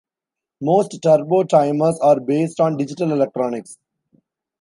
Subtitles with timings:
[0.61, 3.77] Most turbo timers are based on digital electronics.